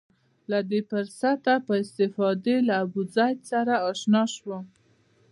له 0.51 0.59
دې 0.69 0.79
فرصته 0.89 1.53
په 1.65 1.73
استفادې 1.83 2.57
له 2.67 2.73
ابوزید 2.83 3.37
سره 3.51 3.73
اشنا 3.89 4.23
شم. 4.33 4.63